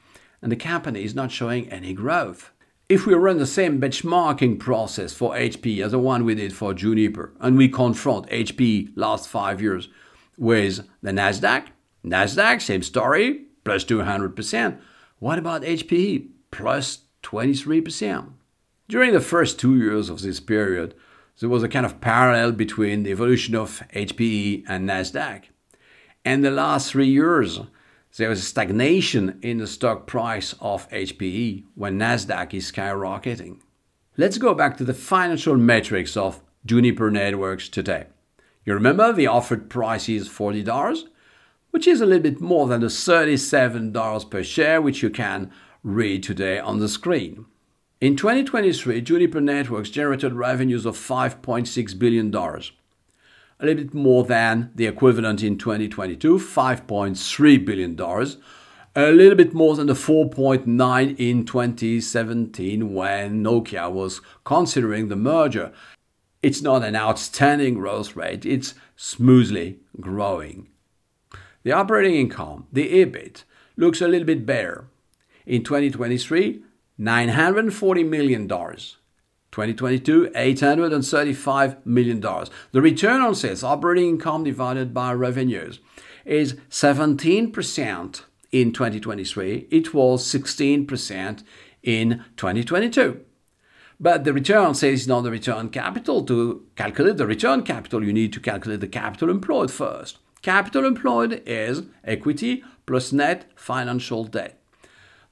and 0.40 0.52
the 0.52 0.56
company 0.56 1.02
is 1.02 1.16
not 1.16 1.32
showing 1.32 1.68
any 1.68 1.92
growth. 1.92 2.52
If 2.88 3.04
we 3.04 3.14
run 3.14 3.38
the 3.38 3.46
same 3.46 3.80
benchmarking 3.80 4.60
process 4.60 5.12
for 5.12 5.34
HP 5.34 5.84
as 5.84 5.90
the 5.90 5.98
one 5.98 6.24
we 6.24 6.36
did 6.36 6.52
for 6.52 6.72
Juniper, 6.72 7.32
and 7.40 7.56
we 7.56 7.68
confront 7.68 8.30
HP 8.30 8.92
last 8.94 9.28
five 9.28 9.60
years 9.60 9.88
with 10.38 10.86
the 11.02 11.10
Nasdaq. 11.10 11.66
Nasdaq, 12.04 12.62
same 12.62 12.84
story, 12.84 13.46
plus 13.64 13.84
200%. 13.84 14.78
What 15.18 15.40
about 15.40 15.62
HPE? 15.62 16.28
Plus 16.52 17.00
23%. 17.24 18.35
During 18.88 19.12
the 19.12 19.20
first 19.20 19.58
two 19.58 19.76
years 19.76 20.08
of 20.08 20.22
this 20.22 20.38
period, 20.38 20.94
there 21.40 21.48
was 21.48 21.64
a 21.64 21.68
kind 21.68 21.84
of 21.84 22.00
parallel 22.00 22.52
between 22.52 23.02
the 23.02 23.10
evolution 23.10 23.56
of 23.56 23.82
HPE 23.92 24.62
and 24.68 24.88
Nasdaq. 24.88 25.46
And 26.24 26.44
the 26.44 26.52
last 26.52 26.92
three 26.92 27.08
years, 27.08 27.58
there 28.16 28.28
was 28.28 28.38
a 28.38 28.42
stagnation 28.42 29.40
in 29.42 29.58
the 29.58 29.66
stock 29.66 30.06
price 30.06 30.54
of 30.60 30.88
HPE 30.90 31.64
when 31.74 31.98
Nasdaq 31.98 32.54
is 32.54 32.70
skyrocketing. 32.70 33.58
Let's 34.16 34.38
go 34.38 34.54
back 34.54 34.76
to 34.76 34.84
the 34.84 34.94
financial 34.94 35.56
metrics 35.56 36.16
of 36.16 36.40
Juniper 36.64 37.10
Networks 37.10 37.68
today. 37.68 38.06
You 38.64 38.74
remember 38.74 39.12
the 39.12 39.26
offered 39.26 39.68
price 39.68 40.08
is 40.08 40.28
$40, 40.28 41.02
which 41.72 41.88
is 41.88 42.00
a 42.00 42.06
little 42.06 42.22
bit 42.22 42.40
more 42.40 42.68
than 42.68 42.82
the 42.82 42.86
$37 42.86 44.30
per 44.30 44.44
share, 44.44 44.80
which 44.80 45.02
you 45.02 45.10
can 45.10 45.50
read 45.82 46.22
today 46.22 46.60
on 46.60 46.78
the 46.78 46.88
screen. 46.88 47.46
In 47.98 48.14
2023, 48.14 49.00
Juniper 49.00 49.40
Networks 49.40 49.88
generated 49.88 50.34
revenues 50.34 50.84
of 50.84 50.98
$5.6 50.98 51.98
billion, 51.98 52.34
a 52.34 53.64
little 53.64 53.84
bit 53.84 53.94
more 53.94 54.22
than 54.22 54.70
the 54.74 54.84
equivalent 54.84 55.42
in 55.42 55.56
2022, 55.56 56.36
$5.3 56.36 57.64
billion, 57.64 57.98
a 58.94 59.12
little 59.12 59.34
bit 59.34 59.54
more 59.54 59.76
than 59.76 59.86
the 59.86 59.94
4.9 59.94 61.16
in 61.18 61.46
2017 61.46 62.92
when 62.92 63.42
Nokia 63.42 63.90
was 63.90 64.20
considering 64.44 65.08
the 65.08 65.16
merger. 65.16 65.72
It's 66.42 66.60
not 66.60 66.84
an 66.84 66.96
outstanding 66.96 67.76
growth 67.76 68.14
rate, 68.14 68.44
it's 68.44 68.74
smoothly 68.94 69.78
growing. 69.98 70.68
The 71.62 71.72
operating 71.72 72.16
income, 72.16 72.66
the 72.70 72.92
EBIT, 72.92 73.44
looks 73.74 74.02
a 74.02 74.06
little 74.06 74.26
bit 74.26 74.44
better. 74.44 74.84
In 75.46 75.64
2023, 75.64 76.62
$940 76.98 78.08
million. 78.08 78.48
2022, 78.48 80.30
$835 80.34 81.86
million. 81.86 82.20
The 82.20 82.82
return 82.82 83.22
on 83.22 83.34
sales, 83.34 83.64
operating 83.64 84.10
income 84.10 84.44
divided 84.44 84.92
by 84.92 85.12
revenues, 85.12 85.80
is 86.24 86.54
17% 86.68 88.22
in 88.52 88.72
2023. 88.72 89.68
It 89.70 89.94
was 89.94 90.24
16% 90.26 91.42
in 91.82 92.24
2022. 92.36 93.20
But 93.98 94.24
the 94.24 94.32
return 94.34 94.64
on 94.64 94.74
sales 94.74 95.00
is 95.00 95.08
not 95.08 95.22
the 95.22 95.30
return 95.30 95.56
on 95.56 95.68
capital. 95.70 96.22
To 96.24 96.66
calculate 96.76 97.16
the 97.16 97.26
return 97.26 97.62
capital, 97.62 98.04
you 98.04 98.12
need 98.12 98.32
to 98.34 98.40
calculate 98.40 98.80
the 98.80 98.88
capital 98.88 99.30
employed 99.30 99.70
first. 99.70 100.18
Capital 100.42 100.84
employed 100.84 101.42
is 101.46 101.82
equity 102.04 102.62
plus 102.84 103.12
net 103.12 103.50
financial 103.56 104.24
debt. 104.24 104.60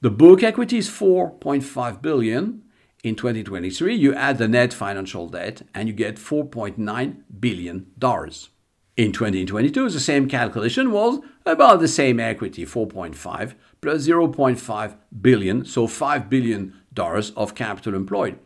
The 0.01 0.09
book 0.09 0.43
equity 0.43 0.77
is 0.77 0.89
4.5 0.89 2.01
billion 2.01 2.63
in 3.03 3.15
2023. 3.15 3.95
You 3.95 4.13
add 4.13 4.37
the 4.37 4.47
net 4.47 4.73
financial 4.73 5.29
debt 5.29 5.61
and 5.73 5.87
you 5.87 5.93
get 5.93 6.17
4.9 6.17 7.21
billion 7.39 7.87
dollars. 7.97 8.49
In 8.97 9.11
2022, 9.11 9.89
the 9.89 9.99
same 9.99 10.27
calculation 10.27 10.91
was 10.91 11.19
about 11.45 11.79
the 11.79 11.87
same 11.87 12.19
equity, 12.19 12.65
4.5 12.65 13.55
plus 13.81 14.07
0.5 14.07 14.97
billion, 15.21 15.65
so 15.65 15.87
5 15.87 16.29
billion 16.29 16.73
dollars 16.93 17.31
of 17.31 17.55
capital 17.55 17.93
employed. 17.93 18.37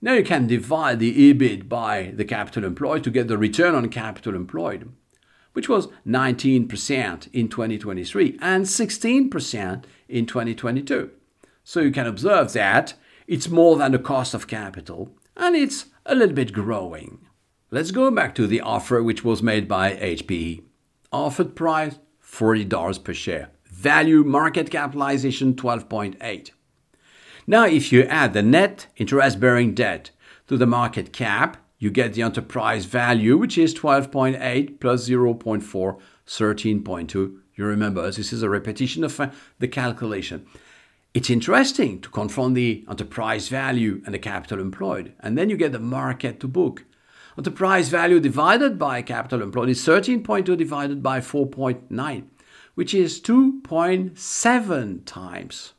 Now 0.00 0.14
you 0.14 0.24
can 0.24 0.46
divide 0.46 0.98
the 0.98 1.32
EBIT 1.32 1.68
by 1.68 2.12
the 2.14 2.24
capital 2.24 2.64
employed 2.64 3.04
to 3.04 3.10
get 3.10 3.28
the 3.28 3.38
return 3.38 3.74
on 3.74 3.88
capital 3.88 4.34
employed 4.34 4.90
which 5.52 5.68
was 5.68 5.88
19% 6.06 7.28
in 7.32 7.48
2023 7.48 8.38
and 8.40 8.64
16% 8.64 9.84
in 10.10 10.26
2022. 10.26 11.10
So 11.64 11.80
you 11.80 11.90
can 11.90 12.06
observe 12.06 12.52
that 12.52 12.94
it's 13.26 13.48
more 13.48 13.76
than 13.76 13.92
the 13.92 13.98
cost 13.98 14.34
of 14.34 14.46
capital 14.46 15.14
and 15.36 15.54
it's 15.54 15.86
a 16.04 16.14
little 16.14 16.34
bit 16.34 16.52
growing. 16.52 17.26
Let's 17.70 17.92
go 17.92 18.10
back 18.10 18.34
to 18.34 18.46
the 18.46 18.60
offer 18.60 19.02
which 19.02 19.24
was 19.24 19.42
made 19.42 19.68
by 19.68 19.92
HPE. 19.94 20.64
Offered 21.12 21.54
price 21.54 21.98
$40 22.22 23.04
per 23.04 23.14
share. 23.14 23.50
Value 23.64 24.24
market 24.24 24.70
capitalization 24.70 25.54
12.8. 25.54 26.50
Now 27.46 27.66
if 27.66 27.92
you 27.92 28.02
add 28.02 28.32
the 28.32 28.42
net 28.42 28.88
interest 28.96 29.40
bearing 29.40 29.74
debt 29.74 30.10
to 30.48 30.56
the 30.56 30.66
market 30.66 31.12
cap, 31.12 31.56
you 31.78 31.90
get 31.90 32.12
the 32.12 32.22
enterprise 32.22 32.84
value, 32.84 33.38
which 33.38 33.56
is 33.56 33.74
12.8 33.74 34.80
plus 34.80 35.08
0.4, 35.08 35.98
13.2. 36.26 37.39
You 37.60 37.66
remember, 37.66 38.10
this 38.10 38.32
is 38.32 38.42
a 38.42 38.48
repetition 38.48 39.04
of 39.04 39.20
uh, 39.20 39.28
the 39.58 39.68
calculation. 39.68 40.46
It's 41.12 41.28
interesting 41.28 42.00
to 42.00 42.08
confront 42.08 42.54
the 42.54 42.86
enterprise 42.88 43.50
value 43.50 44.00
and 44.06 44.14
the 44.14 44.18
capital 44.18 44.60
employed, 44.60 45.12
and 45.20 45.36
then 45.36 45.50
you 45.50 45.58
get 45.58 45.72
the 45.72 45.78
market 45.78 46.40
to 46.40 46.48
book. 46.48 46.86
Enterprise 47.36 47.90
value 47.90 48.18
divided 48.18 48.78
by 48.78 49.02
capital 49.02 49.42
employed 49.42 49.68
is 49.68 49.86
13.2 49.86 50.56
divided 50.56 51.02
by 51.02 51.20
4.9, 51.20 52.24
which 52.76 52.94
is 52.94 53.20
2.7 53.20 55.04
times. 55.04 55.74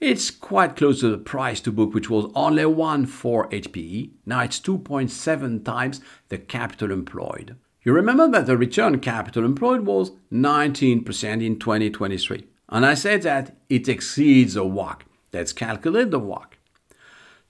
It's 0.00 0.30
quite 0.30 0.76
close 0.76 1.00
to 1.00 1.08
the 1.08 1.16
price 1.16 1.62
to 1.62 1.72
book, 1.72 1.94
which 1.94 2.10
was 2.10 2.30
only 2.34 2.66
one 2.66 3.06
for 3.06 3.48
HPE. 3.48 4.10
Now 4.26 4.42
it's 4.42 4.60
2.7 4.60 5.64
times 5.64 6.02
the 6.28 6.36
capital 6.36 6.90
employed. 6.90 7.56
You 7.84 7.92
remember 7.92 8.26
that 8.28 8.46
the 8.46 8.56
return 8.56 8.98
capital 9.00 9.44
employed 9.44 9.82
was 9.82 10.12
19% 10.32 11.44
in 11.44 11.58
2023. 11.58 12.46
And 12.70 12.86
I 12.86 12.94
said 12.94 13.22
that 13.22 13.56
it 13.68 13.90
exceeds 13.90 14.54
the 14.54 14.64
WACC. 14.64 15.02
Let's 15.34 15.52
calculate 15.52 16.10
the 16.10 16.18
WACC. 16.18 16.54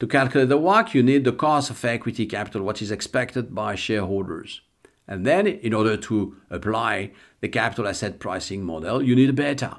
To 0.01 0.09
calculate 0.09 0.49
the 0.49 0.59
WACC, 0.59 0.95
you 0.95 1.05
need 1.05 1.23
the 1.23 1.33
cost 1.33 1.71
of 1.71 1.85
equity 1.85 2.27
capital, 2.27 2.63
what 2.63 2.83
is 2.83 2.91
expected 2.91 3.55
by 3.55 3.77
shareholders. 3.77 4.61
And 5.07 5.25
then, 5.25 5.47
in 5.47 5.73
order 5.73 5.97
to 5.99 6.37
apply 6.51 7.13
the 7.41 7.49
capital 7.49 7.87
asset 7.87 8.19
pricing 8.19 8.65
model, 8.65 9.03
you 9.03 9.15
need 9.15 9.31
a 9.31 9.35
beta. 9.35 9.79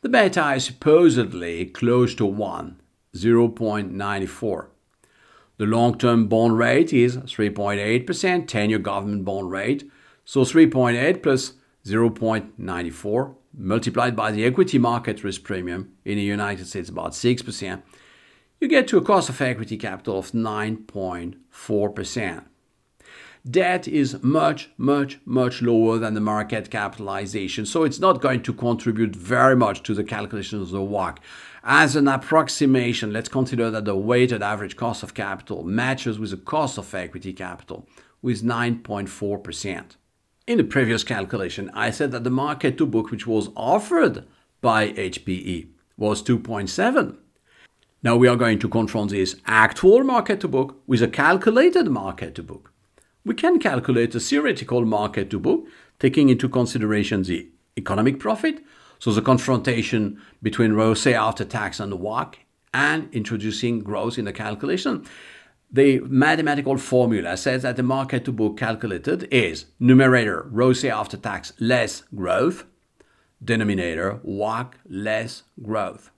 The 0.00 0.08
beta 0.08 0.54
is 0.54 0.64
supposedly 0.64 1.66
close 1.66 2.16
to 2.16 2.26
1, 2.26 2.80
0.94. 3.14 4.66
The 5.58 5.66
long 5.66 5.98
term 5.98 6.28
bond 6.28 6.56
rate 6.56 6.92
is 6.92 7.16
3.8%, 7.18 8.46
10 8.46 8.70
year 8.70 8.78
government 8.78 9.24
bond 9.24 9.50
rate. 9.50 9.90
So 10.24 10.42
3.8 10.42 11.22
plus 11.22 11.54
0.94 11.84 13.34
multiplied 13.56 14.14
by 14.14 14.30
the 14.30 14.44
equity 14.44 14.78
market 14.78 15.24
risk 15.24 15.42
premium 15.42 15.94
in 16.04 16.16
the 16.16 16.22
United 16.22 16.66
States, 16.66 16.88
about 16.88 17.12
6%, 17.12 17.82
you 18.60 18.68
get 18.68 18.86
to 18.88 18.98
a 18.98 19.02
cost 19.02 19.28
of 19.28 19.40
equity 19.40 19.76
capital 19.76 20.18
of 20.18 20.32
9.4% 20.32 22.44
debt 23.48 23.88
is 23.88 24.22
much, 24.22 24.70
much, 24.76 25.18
much 25.24 25.62
lower 25.62 25.98
than 25.98 26.14
the 26.14 26.20
market 26.20 26.70
capitalization. 26.70 27.66
So 27.66 27.84
it's 27.84 28.00
not 28.00 28.20
going 28.20 28.42
to 28.42 28.52
contribute 28.52 29.14
very 29.14 29.56
much 29.56 29.82
to 29.84 29.94
the 29.94 30.04
calculation 30.04 30.60
of 30.60 30.70
the 30.70 30.78
WACC. 30.78 31.18
As 31.70 31.96
an 31.96 32.08
approximation, 32.08 33.12
let's 33.12 33.28
consider 33.28 33.70
that 33.70 33.84
the 33.84 33.94
weighted 33.94 34.42
average 34.42 34.74
cost 34.74 35.02
of 35.02 35.12
capital 35.12 35.62
matches 35.62 36.18
with 36.18 36.30
the 36.30 36.38
cost 36.38 36.78
of 36.78 36.94
equity 36.94 37.34
capital 37.34 37.86
with 38.22 38.42
9.4%. 38.42 39.96
In 40.46 40.56
the 40.56 40.64
previous 40.64 41.04
calculation, 41.04 41.70
I 41.74 41.90
said 41.90 42.10
that 42.12 42.24
the 42.24 42.30
market 42.30 42.78
to 42.78 42.86
book, 42.86 43.10
which 43.10 43.26
was 43.26 43.50
offered 43.54 44.24
by 44.62 44.92
HPE, 44.92 45.68
was 45.98 46.22
2.7. 46.22 47.18
Now 48.02 48.16
we 48.16 48.28
are 48.28 48.36
going 48.36 48.58
to 48.60 48.68
confront 48.68 49.10
this 49.10 49.36
actual 49.46 50.02
market 50.04 50.40
to 50.40 50.48
book 50.48 50.80
with 50.86 51.02
a 51.02 51.08
calculated 51.08 51.88
market 51.88 52.34
to 52.36 52.42
book 52.42 52.72
we 53.28 53.34
can 53.34 53.58
calculate 53.58 54.14
a 54.14 54.20
theoretical 54.20 54.86
market 54.86 55.28
to 55.28 55.38
book, 55.38 55.66
taking 55.98 56.30
into 56.30 56.48
consideration 56.48 57.22
the 57.22 57.46
economic 57.76 58.18
profit, 58.18 58.64
so 58.98 59.12
the 59.12 59.22
confrontation 59.22 60.20
between 60.42 60.72
ROCE 60.72 61.08
after 61.08 61.44
tax 61.44 61.80
and 61.80 61.92
the 61.92 61.96
WACC, 61.96 62.34
and 62.74 63.08
introducing 63.14 63.80
growth 63.80 64.18
in 64.18 64.24
the 64.24 64.32
calculation. 64.32 65.06
The 65.70 66.00
mathematical 66.00 66.78
formula 66.78 67.36
says 67.36 67.62
that 67.62 67.76
the 67.76 67.82
market 67.82 68.24
to 68.24 68.32
book 68.32 68.56
calculated 68.56 69.28
is 69.30 69.66
numerator 69.78 70.46
ROCE 70.50 70.84
after 70.84 71.16
tax 71.16 71.52
less 71.60 72.04
growth, 72.14 72.64
denominator 73.44 74.20
WACC 74.24 74.72
less 74.88 75.42
growth. 75.62 76.10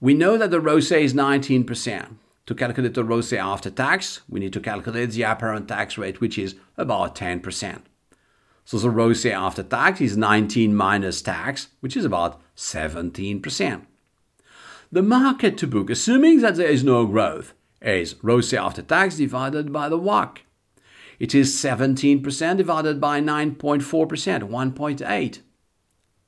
We 0.00 0.14
know 0.14 0.36
that 0.36 0.50
the 0.50 0.60
ROCE 0.60 0.92
is 0.92 1.14
19%. 1.14 2.16
To 2.46 2.54
calculate 2.54 2.94
the 2.94 3.02
ROCE 3.02 3.32
after 3.32 3.70
tax, 3.70 4.20
we 4.28 4.38
need 4.38 4.52
to 4.52 4.60
calculate 4.60 5.10
the 5.10 5.22
apparent 5.22 5.66
tax 5.66 5.98
rate, 5.98 6.20
which 6.20 6.38
is 6.38 6.54
about 6.76 7.16
10%. 7.16 7.80
So 8.66 8.78
the 8.78 8.90
ROCE 8.90 9.26
after 9.26 9.62
tax 9.62 10.00
is 10.00 10.16
19 10.16 10.74
minus 10.74 11.22
tax, 11.22 11.68
which 11.78 11.96
is 11.96 12.04
about 12.04 12.40
17%. 12.56 13.86
The 14.90 15.02
market 15.02 15.56
to 15.58 15.68
book, 15.68 15.88
assuming 15.88 16.40
that 16.40 16.56
there 16.56 16.66
is 16.66 16.82
no 16.82 17.06
growth, 17.06 17.54
is 17.80 18.16
ROCE 18.24 18.54
after 18.54 18.82
tax 18.82 19.18
divided 19.18 19.72
by 19.72 19.88
the 19.88 19.98
WACC. 19.98 20.38
It 21.20 21.32
is 21.32 21.54
17% 21.54 22.56
divided 22.56 23.00
by 23.00 23.20
9.4%, 23.20 23.84
1.8. 23.84 25.38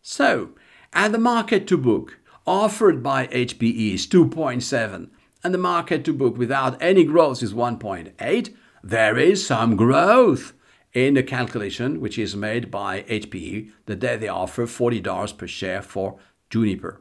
So, 0.01 0.51
at 0.93 1.11
the 1.11 1.19
market 1.19 1.67
to 1.67 1.77
book 1.77 2.19
offered 2.47 3.03
by 3.03 3.27
HPE 3.27 3.95
is 3.95 4.07
2.7 4.07 5.11
and 5.43 5.55
the 5.55 5.59
market 5.59 6.05
to 6.05 6.13
book 6.13 6.39
without 6.39 6.81
any 6.81 7.03
growth 7.03 7.43
is 7.43 7.53
1.8, 7.53 8.55
there 8.85 9.19
is 9.19 9.45
some 9.45 9.75
growth 9.75 10.53
in 10.93 11.15
the 11.15 11.23
calculation 11.23 12.01
which 12.01 12.19
is 12.19 12.35
made 12.35 12.71
by 12.71 13.03
HPE 13.03 13.71
the 13.87 13.97
day 13.97 14.17
they 14.17 14.29
offer 14.29 14.67
$40 14.67 15.37
per 15.37 15.47
share 15.47 15.83
for 15.83 16.19
Juniper. 16.51 17.01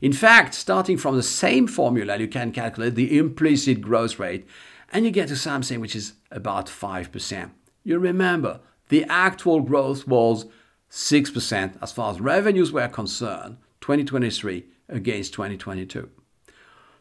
In 0.00 0.12
fact, 0.12 0.54
starting 0.54 0.96
from 0.96 1.16
the 1.16 1.22
same 1.22 1.66
formula, 1.66 2.16
you 2.18 2.26
can 2.26 2.50
calculate 2.50 2.96
the 2.96 3.16
implicit 3.18 3.80
growth 3.80 4.18
rate 4.18 4.46
and 4.92 5.04
you 5.04 5.10
get 5.10 5.28
to 5.28 5.36
something 5.36 5.80
which 5.80 5.94
is 5.94 6.14
about 6.30 6.66
5%. 6.66 7.50
You 7.84 7.98
remember, 7.98 8.60
the 8.88 9.04
actual 9.08 9.60
growth 9.60 10.06
was 10.06 10.46
6% 10.90 11.74
as 11.80 11.92
far 11.92 12.12
as 12.12 12.20
revenues 12.20 12.72
were 12.72 12.88
concerned, 12.88 13.56
2023 13.80 14.66
against 14.88 15.32
2022. 15.32 16.10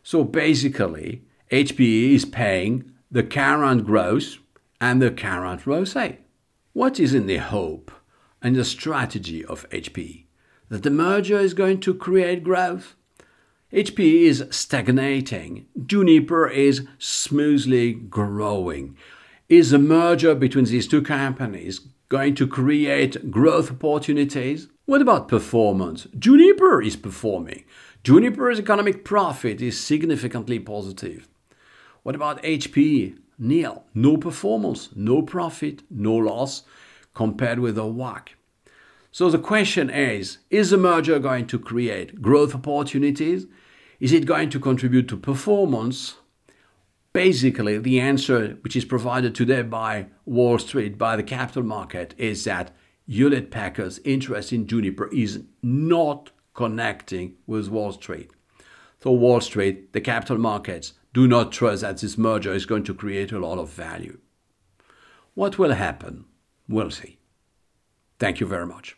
So 0.03 0.23
basically, 0.23 1.23
HPE 1.51 2.13
is 2.13 2.25
paying 2.25 2.91
the 3.09 3.23
current 3.23 3.85
growth 3.85 4.37
and 4.81 5.01
the 5.01 5.11
current 5.11 5.65
ROCE. 5.67 6.17
What 6.73 6.99
is 6.99 7.13
in 7.13 7.27
the 7.27 7.37
hope 7.37 7.91
and 8.41 8.55
the 8.55 8.65
strategy 8.65 9.45
of 9.45 9.69
HP? 9.69 10.25
That 10.69 10.83
the 10.83 10.89
merger 10.89 11.39
is 11.39 11.53
going 11.53 11.79
to 11.81 11.93
create 11.93 12.43
growth? 12.43 12.95
HP 13.71 14.23
is 14.23 14.43
stagnating. 14.49 15.67
Juniper 15.85 16.47
is 16.47 16.87
smoothly 16.97 17.93
growing. 17.93 18.97
Is 19.47 19.69
the 19.69 19.79
merger 19.79 20.33
between 20.33 20.65
these 20.65 20.87
two 20.87 21.01
companies 21.01 21.81
going 22.09 22.35
to 22.35 22.47
create 22.47 23.29
growth 23.29 23.71
opportunities? 23.71 24.67
What 24.85 25.01
about 25.01 25.27
performance? 25.27 26.07
Juniper 26.17 26.81
is 26.81 26.95
performing. 26.95 27.65
Juniper's 28.03 28.59
economic 28.59 29.05
profit 29.05 29.61
is 29.61 29.79
significantly 29.79 30.59
positive. 30.59 31.29
What 32.03 32.15
about 32.15 32.41
HPE? 32.41 33.17
Nil. 33.41 33.83
No 33.95 34.17
performance, 34.17 34.89
no 34.95 35.23
profit, 35.23 35.81
no 35.89 36.13
loss 36.15 36.63
compared 37.13 37.59
with 37.59 37.77
a 37.77 37.81
WACC. 37.81 38.29
So 39.11 39.29
the 39.29 39.39
question 39.39 39.89
is 39.89 40.37
Is 40.49 40.69
the 40.69 40.77
merger 40.77 41.19
going 41.19 41.47
to 41.47 41.59
create 41.59 42.21
growth 42.21 42.55
opportunities? 42.55 43.47
Is 43.99 44.13
it 44.13 44.25
going 44.25 44.49
to 44.51 44.59
contribute 44.59 45.07
to 45.09 45.17
performance? 45.17 46.15
Basically, 47.13 47.77
the 47.77 47.99
answer 47.99 48.57
which 48.61 48.75
is 48.75 48.85
provided 48.85 49.35
today 49.35 49.63
by 49.63 50.07
Wall 50.25 50.57
Street, 50.59 50.97
by 50.97 51.17
the 51.17 51.23
capital 51.23 51.63
market, 51.63 52.15
is 52.17 52.45
that 52.45 52.73
Hewlett 53.05 53.51
Packard's 53.51 53.99
interest 54.05 54.53
in 54.53 54.65
Juniper 54.65 55.09
is 55.11 55.43
not 55.61 56.31
connecting 56.53 57.35
with 57.45 57.67
Wall 57.67 57.91
Street. 57.91 58.31
So, 59.03 59.11
Wall 59.11 59.41
Street, 59.41 59.91
the 59.91 59.99
capital 59.99 60.37
markets, 60.37 60.93
do 61.13 61.27
not 61.27 61.51
trust 61.51 61.81
that 61.81 61.97
this 61.97 62.17
merger 62.17 62.53
is 62.53 62.65
going 62.65 62.83
to 62.83 62.93
create 62.93 63.31
a 63.31 63.39
lot 63.39 63.57
of 63.57 63.69
value. 63.69 64.19
What 65.33 65.57
will 65.57 65.73
happen? 65.73 66.25
We'll 66.67 66.91
see. 66.91 67.17
Thank 68.19 68.39
you 68.39 68.47
very 68.47 68.65
much. 68.65 68.97